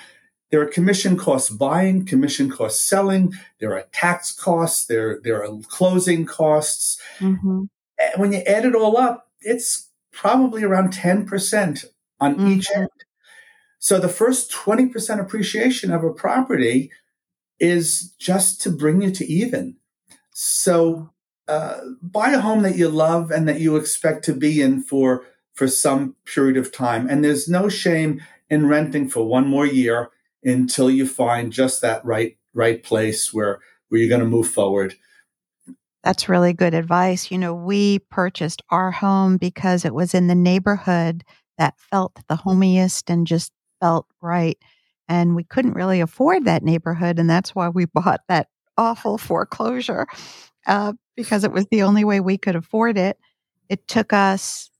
there 0.52 0.60
are 0.60 0.66
commission 0.66 1.16
costs 1.16 1.48
buying, 1.48 2.04
commission 2.04 2.50
costs 2.50 2.82
selling, 2.86 3.32
there 3.58 3.72
are 3.72 3.84
tax 3.90 4.32
costs, 4.32 4.84
there, 4.84 5.18
there 5.24 5.42
are 5.42 5.50
closing 5.68 6.26
costs. 6.26 7.00
Mm-hmm. 7.18 7.64
And 7.98 8.12
when 8.20 8.32
you 8.32 8.40
add 8.40 8.66
it 8.66 8.74
all 8.74 8.98
up, 8.98 9.30
it's 9.40 9.88
probably 10.12 10.62
around 10.62 10.92
10% 10.92 11.86
on 12.20 12.34
mm-hmm. 12.36 12.48
each 12.48 12.68
end. 12.74 12.88
So 13.78 13.98
the 13.98 14.10
first 14.10 14.52
20% 14.52 15.18
appreciation 15.18 15.90
of 15.90 16.04
a 16.04 16.12
property 16.12 16.90
is 17.58 18.12
just 18.18 18.60
to 18.60 18.70
bring 18.70 19.00
you 19.00 19.10
to 19.10 19.26
even. 19.26 19.76
So 20.32 21.10
uh, 21.48 21.78
buy 22.02 22.32
a 22.32 22.40
home 22.40 22.62
that 22.62 22.76
you 22.76 22.90
love 22.90 23.30
and 23.30 23.48
that 23.48 23.60
you 23.60 23.76
expect 23.76 24.24
to 24.26 24.34
be 24.34 24.60
in 24.60 24.82
for 24.82 25.24
for 25.54 25.68
some 25.68 26.16
period 26.24 26.56
of 26.56 26.72
time. 26.72 27.08
And 27.08 27.22
there's 27.22 27.48
no 27.48 27.68
shame 27.68 28.22
in 28.48 28.66
renting 28.68 29.08
for 29.08 29.26
one 29.26 29.46
more 29.46 29.66
year 29.66 30.10
until 30.44 30.90
you 30.90 31.06
find 31.06 31.52
just 31.52 31.80
that 31.82 32.04
right 32.04 32.36
right 32.54 32.82
place 32.82 33.32
where 33.32 33.60
where 33.88 34.00
you're 34.00 34.08
going 34.08 34.20
to 34.20 34.26
move 34.26 34.48
forward. 34.48 34.94
That's 36.02 36.28
really 36.28 36.52
good 36.52 36.74
advice. 36.74 37.30
You 37.30 37.38
know, 37.38 37.54
we 37.54 38.00
purchased 38.10 38.62
our 38.70 38.90
home 38.90 39.36
because 39.36 39.84
it 39.84 39.94
was 39.94 40.14
in 40.14 40.26
the 40.26 40.34
neighborhood 40.34 41.22
that 41.58 41.74
felt 41.78 42.18
the 42.28 42.36
homiest 42.36 43.08
and 43.08 43.26
just 43.26 43.52
felt 43.80 44.06
right. 44.20 44.58
And 45.08 45.36
we 45.36 45.44
couldn't 45.44 45.74
really 45.74 46.00
afford 46.00 46.44
that 46.44 46.64
neighborhood. 46.64 47.18
And 47.18 47.30
that's 47.30 47.54
why 47.54 47.68
we 47.68 47.84
bought 47.94 48.20
that 48.28 48.48
awful 48.76 49.18
foreclosure 49.18 50.06
uh, 50.66 50.94
because 51.16 51.44
it 51.44 51.52
was 51.52 51.66
the 51.70 51.82
only 51.82 52.04
way 52.04 52.20
we 52.20 52.38
could 52.38 52.56
afford 52.56 52.98
it. 52.98 53.18
It 53.68 53.86
took 53.86 54.12
us 54.12 54.70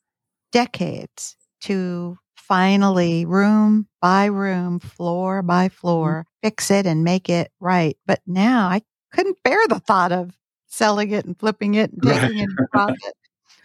decades 0.51 1.37
to 1.63 2.19
finally, 2.43 3.25
room 3.25 3.87
by 4.01 4.27
room, 4.27 4.81
floor 4.81 5.43
by 5.43 5.69
mm-hmm. 5.69 5.75
floor, 5.75 6.27
mm-hmm. 6.27 6.47
fix 6.47 6.71
it 6.71 6.87
and 6.87 7.05
make 7.05 7.29
it 7.29 7.51
right. 7.61 7.97
But 8.07 8.21
now 8.27 8.69
I 8.69 8.83
couldn't 9.13 9.43
bear 9.43 9.67
the 9.69 9.81
thought 9.81 10.13
of 10.13 10.37
selling 10.67 11.11
it 11.11 11.25
and 11.25 11.39
flipping 11.39 11.75
it 11.75 11.93
and 11.93 12.03
taking 12.05 12.39
it 12.39 12.49
profit. 12.73 13.15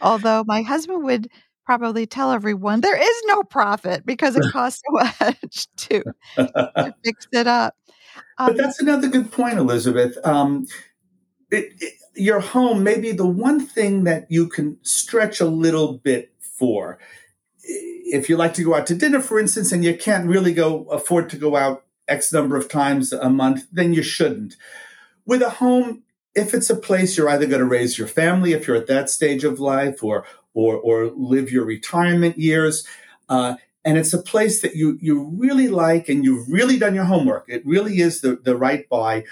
Although 0.01 0.43
my 0.45 0.61
husband 0.61 1.03
would 1.03 1.29
probably 1.65 2.05
tell 2.05 2.31
everyone 2.31 2.81
there 2.81 3.01
is 3.01 3.23
no 3.25 3.43
profit 3.43 4.05
because 4.05 4.35
it 4.35 4.45
costs 4.51 4.81
so 4.87 4.93
much 5.21 5.67
to, 5.75 6.03
to 6.35 6.95
fix 7.03 7.27
it 7.33 7.47
up. 7.47 7.75
Um, 8.37 8.47
but 8.47 8.57
that's 8.57 8.79
another 8.79 9.09
good 9.09 9.31
point, 9.31 9.57
Elizabeth. 9.57 10.17
Um, 10.23 10.67
it, 11.51 11.73
it, 11.79 11.93
your 12.15 12.39
home 12.39 12.83
may 12.83 12.99
be 12.99 13.11
the 13.11 13.27
one 13.27 13.59
thing 13.59 14.05
that 14.05 14.27
you 14.29 14.47
can 14.47 14.77
stretch 14.83 15.39
a 15.39 15.45
little 15.45 15.97
bit 15.97 16.33
for. 16.39 16.99
If 17.69 18.29
you 18.29 18.37
like 18.37 18.53
to 18.55 18.63
go 18.63 18.73
out 18.73 18.87
to 18.87 18.95
dinner, 18.95 19.21
for 19.21 19.39
instance, 19.39 19.71
and 19.71 19.83
you 19.83 19.95
can't 19.97 20.27
really 20.27 20.53
go 20.53 20.85
afford 20.85 21.29
to 21.31 21.37
go 21.37 21.55
out 21.55 21.83
X 22.07 22.31
number 22.31 22.55
of 22.55 22.69
times 22.69 23.11
a 23.11 23.29
month, 23.29 23.67
then 23.71 23.93
you 23.93 24.01
shouldn't. 24.01 24.55
With 25.25 25.41
a 25.41 25.49
home, 25.49 26.03
if 26.33 26.53
it's 26.53 26.69
a 26.69 26.75
place 26.75 27.17
you're 27.17 27.29
either 27.29 27.47
going 27.47 27.59
to 27.59 27.65
raise 27.65 27.97
your 27.97 28.07
family 28.07 28.53
if 28.53 28.67
you're 28.67 28.77
at 28.77 28.87
that 28.87 29.09
stage 29.09 29.43
of 29.43 29.59
life, 29.59 30.03
or 30.03 30.25
or 30.53 30.75
or 30.77 31.07
live 31.07 31.51
your 31.51 31.65
retirement 31.65 32.37
years, 32.37 32.87
uh, 33.27 33.55
and 33.83 33.97
it's 33.97 34.13
a 34.13 34.21
place 34.21 34.61
that 34.61 34.75
you 34.75 34.97
you 35.01 35.23
really 35.37 35.67
like 35.67 36.09
and 36.09 36.23
you've 36.23 36.49
really 36.49 36.77
done 36.77 36.95
your 36.95 37.05
homework. 37.05 37.45
It 37.47 37.65
really 37.65 37.99
is 37.99 38.21
the 38.21 38.35
the 38.35 38.55
right 38.55 38.87
buy. 38.87 39.25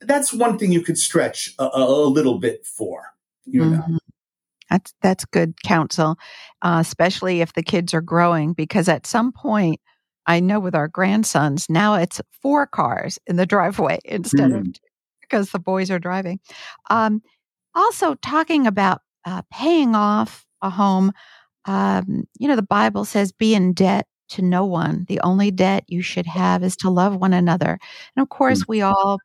That's 0.00 0.32
one 0.32 0.58
thing 0.58 0.72
you 0.72 0.82
could 0.82 0.98
stretch 0.98 1.54
a, 1.58 1.68
a 1.74 1.84
little 1.84 2.38
bit 2.38 2.64
for. 2.64 3.14
You 3.44 3.64
know. 3.64 3.78
Mm-hmm. 3.78 3.96
That's 4.70 4.94
that's 5.02 5.24
good 5.24 5.60
counsel, 5.62 6.16
uh, 6.62 6.78
especially 6.80 7.40
if 7.40 7.52
the 7.52 7.62
kids 7.62 7.92
are 7.92 8.00
growing, 8.00 8.52
because 8.52 8.88
at 8.88 9.06
some 9.06 9.32
point, 9.32 9.80
I 10.26 10.40
know 10.40 10.60
with 10.60 10.74
our 10.74 10.88
grandsons 10.88 11.66
now 11.68 11.94
it's 11.94 12.20
four 12.40 12.66
cars 12.66 13.18
in 13.26 13.36
the 13.36 13.46
driveway 13.54 13.98
instead 14.04 14.50
mm. 14.50 14.60
of 14.60 14.72
two, 14.72 14.80
because 15.20 15.50
the 15.50 15.58
boys 15.58 15.90
are 15.90 15.98
driving. 15.98 16.38
Um, 16.88 17.22
also, 17.74 18.14
talking 18.14 18.66
about 18.66 19.00
uh, 19.24 19.42
paying 19.52 19.94
off 19.94 20.46
a 20.62 20.70
home, 20.70 21.12
um, 21.64 22.24
you 22.38 22.48
know, 22.48 22.56
the 22.56 22.62
Bible 22.62 23.04
says, 23.04 23.32
"Be 23.32 23.54
in 23.54 23.72
debt 23.72 24.06
to 24.30 24.42
no 24.42 24.64
one. 24.64 25.04
The 25.08 25.20
only 25.20 25.50
debt 25.50 25.84
you 25.88 26.02
should 26.02 26.26
have 26.26 26.62
is 26.62 26.76
to 26.78 26.90
love 26.90 27.16
one 27.16 27.32
another." 27.32 27.78
And 28.14 28.22
of 28.22 28.28
course, 28.28 28.62
mm. 28.62 28.68
we 28.68 28.82
all 28.82 29.18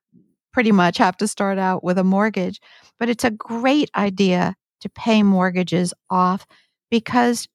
pretty 0.53 0.71
much 0.71 0.97
have 0.97 1.17
to 1.17 1.27
start 1.27 1.59
out 1.59 1.83
with 1.83 1.99
a 1.99 2.03
mortgage, 2.03 2.59
but 2.97 3.09
it's 3.09 3.25
a 3.25 3.29
great 3.29 3.91
idea 3.95 4.55
to 4.85 4.89
pay 4.89 5.23
mortgages 5.23 5.93
off 6.11 6.45
because 6.91 7.47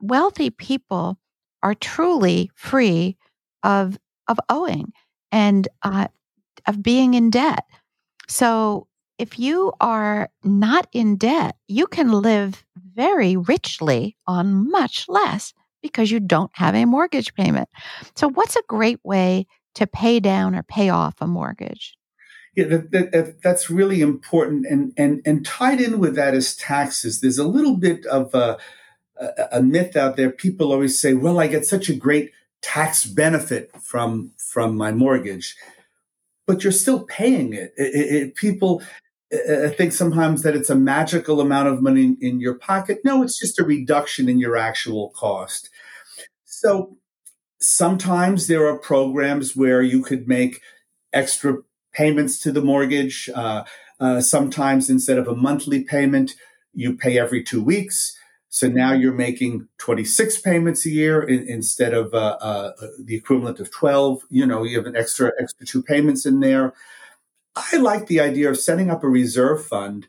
wealthy 0.00 0.48
people 0.48 1.18
are 1.62 1.74
truly 1.74 2.50
free 2.54 3.16
of 3.62 3.98
of 4.26 4.38
owing 4.48 4.90
and 5.30 5.68
uh, 5.82 6.08
of 6.66 6.82
being 6.82 7.12
in 7.12 7.28
debt. 7.28 7.64
So 8.26 8.88
if 9.18 9.38
you 9.38 9.72
are 9.80 10.30
not 10.42 10.88
in 10.92 11.16
debt, 11.16 11.56
you 11.68 11.86
can 11.86 12.10
live 12.10 12.64
very 12.76 13.36
richly 13.36 14.16
on 14.26 14.70
much 14.70 15.04
less 15.08 15.52
because 15.82 16.10
you 16.10 16.20
don't 16.20 16.50
have 16.54 16.74
a 16.74 16.86
mortgage 16.86 17.34
payment. 17.34 17.68
So, 18.16 18.30
what's 18.30 18.56
a 18.56 18.62
great 18.66 19.00
way 19.04 19.46
to 19.74 19.86
pay 19.86 20.20
down 20.20 20.54
or 20.54 20.62
pay 20.62 20.88
off 20.88 21.16
a 21.20 21.26
mortgage? 21.26 21.94
Yeah, 22.54 22.64
that, 22.66 22.90
that, 22.90 23.42
that's 23.42 23.70
really 23.70 24.02
important, 24.02 24.66
and 24.66 24.92
and 24.98 25.22
and 25.24 25.44
tied 25.44 25.80
in 25.80 25.98
with 25.98 26.14
that 26.16 26.34
is 26.34 26.54
taxes. 26.54 27.20
There's 27.20 27.38
a 27.38 27.48
little 27.48 27.76
bit 27.76 28.04
of 28.06 28.34
a, 28.34 28.58
a, 29.50 29.62
myth 29.62 29.96
out 29.96 30.16
there. 30.16 30.30
People 30.30 30.70
always 30.70 31.00
say, 31.00 31.14
"Well, 31.14 31.40
I 31.40 31.46
get 31.46 31.64
such 31.64 31.88
a 31.88 31.94
great 31.94 32.30
tax 32.60 33.06
benefit 33.06 33.70
from 33.80 34.32
from 34.36 34.76
my 34.76 34.92
mortgage, 34.92 35.56
but 36.46 36.62
you're 36.62 36.72
still 36.72 37.04
paying 37.04 37.54
it. 37.54 37.72
it, 37.78 38.14
it 38.14 38.34
people 38.34 38.82
I 39.32 39.68
think 39.68 39.92
sometimes 39.92 40.42
that 40.42 40.54
it's 40.54 40.68
a 40.68 40.74
magical 40.74 41.40
amount 41.40 41.68
of 41.68 41.80
money 41.80 42.16
in 42.20 42.38
your 42.38 42.54
pocket. 42.54 43.00
No, 43.02 43.22
it's 43.22 43.38
just 43.38 43.58
a 43.58 43.64
reduction 43.64 44.28
in 44.28 44.38
your 44.38 44.58
actual 44.58 45.08
cost. 45.10 45.70
So 46.44 46.98
sometimes 47.58 48.46
there 48.46 48.66
are 48.68 48.76
programs 48.76 49.56
where 49.56 49.80
you 49.80 50.02
could 50.02 50.28
make 50.28 50.60
extra 51.14 51.58
payments 51.92 52.38
to 52.40 52.52
the 52.52 52.62
mortgage. 52.62 53.28
Uh, 53.34 53.64
uh, 54.00 54.20
sometimes 54.20 54.90
instead 54.90 55.18
of 55.18 55.28
a 55.28 55.34
monthly 55.34 55.84
payment, 55.84 56.34
you 56.74 56.96
pay 56.96 57.18
every 57.18 57.42
two 57.42 57.62
weeks. 57.62 58.16
So 58.48 58.68
now 58.68 58.92
you're 58.92 59.12
making 59.12 59.68
26 59.78 60.40
payments 60.40 60.84
a 60.84 60.90
year 60.90 61.22
in, 61.22 61.48
instead 61.48 61.94
of 61.94 62.12
uh, 62.12 62.36
uh 62.40 62.72
the 63.02 63.16
equivalent 63.16 63.60
of 63.60 63.70
12. 63.70 64.24
You 64.28 64.44
know, 64.44 64.64
you 64.64 64.76
have 64.76 64.86
an 64.86 64.96
extra 64.96 65.32
extra 65.40 65.66
two 65.66 65.82
payments 65.82 66.26
in 66.26 66.40
there. 66.40 66.74
I 67.54 67.76
like 67.76 68.06
the 68.06 68.20
idea 68.20 68.50
of 68.50 68.58
setting 68.58 68.90
up 68.90 69.04
a 69.04 69.08
reserve 69.08 69.64
fund 69.64 70.08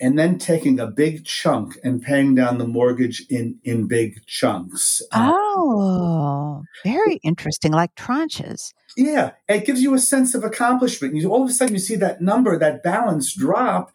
and 0.00 0.18
then 0.18 0.38
taking 0.38 0.78
a 0.78 0.86
big 0.86 1.24
chunk 1.24 1.76
and 1.82 2.02
paying 2.02 2.34
down 2.34 2.58
the 2.58 2.66
mortgage 2.66 3.24
in 3.28 3.58
in 3.64 3.86
big 3.86 4.24
chunks. 4.26 5.02
Uh, 5.12 5.32
oh, 5.34 6.64
very 6.84 7.16
interesting, 7.22 7.72
like 7.72 7.94
tranches. 7.94 8.72
Yeah, 8.96 9.32
it 9.48 9.64
gives 9.64 9.82
you 9.82 9.94
a 9.94 9.98
sense 9.98 10.34
of 10.34 10.44
accomplishment. 10.44 11.16
You 11.16 11.30
all 11.30 11.42
of 11.42 11.50
a 11.50 11.52
sudden 11.52 11.74
you 11.74 11.80
see 11.80 11.96
that 11.96 12.20
number, 12.20 12.58
that 12.58 12.82
balance 12.82 13.34
drop, 13.34 13.92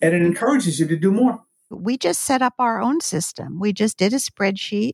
and 0.00 0.14
it 0.14 0.22
encourages 0.22 0.80
you 0.80 0.86
to 0.86 0.96
do 0.96 1.10
more. 1.10 1.42
We 1.70 1.96
just 1.96 2.22
set 2.22 2.42
up 2.42 2.54
our 2.58 2.80
own 2.80 3.00
system. 3.00 3.58
We 3.58 3.72
just 3.72 3.96
did 3.96 4.12
a 4.12 4.16
spreadsheet 4.16 4.92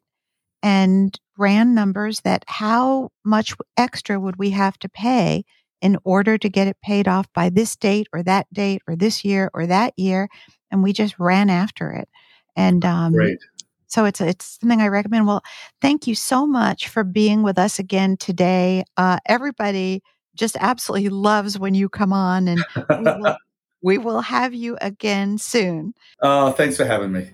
and 0.62 1.18
ran 1.36 1.74
numbers 1.74 2.20
that 2.20 2.44
how 2.46 3.10
much 3.24 3.54
extra 3.76 4.18
would 4.18 4.36
we 4.36 4.50
have 4.50 4.78
to 4.80 4.88
pay 4.88 5.44
in 5.80 5.96
order 6.04 6.38
to 6.38 6.48
get 6.48 6.68
it 6.68 6.76
paid 6.82 7.08
off 7.08 7.26
by 7.32 7.50
this 7.50 7.76
date 7.76 8.08
or 8.12 8.22
that 8.22 8.46
date 8.52 8.82
or 8.88 8.96
this 8.96 9.24
year 9.24 9.50
or 9.54 9.66
that 9.66 9.94
year. 9.96 10.28
And 10.70 10.82
we 10.82 10.92
just 10.92 11.18
ran 11.18 11.50
after 11.50 11.92
it. 11.92 12.08
And 12.56 12.84
um, 12.84 13.12
Great. 13.12 13.38
so 13.86 14.04
it's 14.04 14.20
it's 14.20 14.58
something 14.60 14.80
I 14.80 14.88
recommend. 14.88 15.26
Well, 15.26 15.42
thank 15.80 16.06
you 16.06 16.14
so 16.14 16.46
much 16.46 16.88
for 16.88 17.04
being 17.04 17.42
with 17.42 17.58
us 17.58 17.78
again 17.78 18.16
today. 18.16 18.84
Uh, 18.96 19.18
everybody 19.26 20.02
just 20.34 20.56
absolutely 20.60 21.08
loves 21.08 21.58
when 21.58 21.74
you 21.74 21.88
come 21.88 22.12
on, 22.12 22.48
and 22.48 22.64
we 22.88 23.04
will, 23.04 23.36
we 23.82 23.98
will 23.98 24.20
have 24.20 24.54
you 24.54 24.76
again 24.80 25.38
soon. 25.38 25.94
Oh, 26.20 26.50
thanks 26.52 26.76
for 26.76 26.84
having 26.84 27.12
me. 27.12 27.30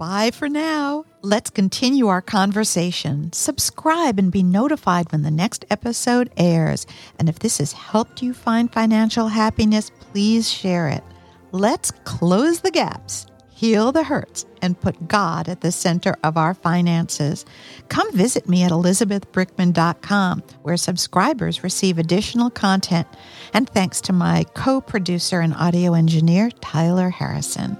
Bye 0.00 0.30
for 0.30 0.48
now. 0.48 1.04
Let's 1.20 1.50
continue 1.50 2.06
our 2.06 2.22
conversation. 2.22 3.34
Subscribe 3.34 4.18
and 4.18 4.32
be 4.32 4.42
notified 4.42 5.12
when 5.12 5.20
the 5.20 5.30
next 5.30 5.66
episode 5.68 6.32
airs. 6.38 6.86
And 7.18 7.28
if 7.28 7.40
this 7.40 7.58
has 7.58 7.74
helped 7.74 8.22
you 8.22 8.32
find 8.32 8.72
financial 8.72 9.28
happiness, 9.28 9.90
please 9.90 10.50
share 10.50 10.88
it. 10.88 11.04
Let's 11.52 11.90
close 11.90 12.60
the 12.60 12.70
gaps, 12.70 13.26
heal 13.50 13.92
the 13.92 14.04
hurts, 14.04 14.46
and 14.62 14.80
put 14.80 15.06
God 15.06 15.50
at 15.50 15.60
the 15.60 15.70
center 15.70 16.16
of 16.24 16.38
our 16.38 16.54
finances. 16.54 17.44
Come 17.90 18.10
visit 18.14 18.48
me 18.48 18.62
at 18.62 18.72
elizabethbrickman.com, 18.72 20.42
where 20.62 20.78
subscribers 20.78 21.62
receive 21.62 21.98
additional 21.98 22.48
content. 22.48 23.06
And 23.52 23.68
thanks 23.68 24.00
to 24.00 24.14
my 24.14 24.44
co 24.54 24.80
producer 24.80 25.40
and 25.40 25.52
audio 25.52 25.92
engineer, 25.92 26.50
Tyler 26.62 27.10
Harrison. 27.10 27.78